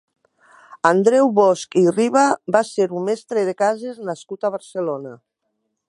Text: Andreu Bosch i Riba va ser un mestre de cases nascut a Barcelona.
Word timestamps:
Andreu 0.89 1.29
Bosch 1.39 1.77
i 1.81 1.83
Riba 1.97 2.23
va 2.57 2.63
ser 2.71 2.89
un 3.01 3.07
mestre 3.11 3.45
de 3.51 3.57
cases 3.61 4.01
nascut 4.09 4.49
a 4.49 4.53
Barcelona. 4.57 5.15